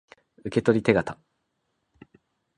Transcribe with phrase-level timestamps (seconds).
[0.45, 1.15] 受取手形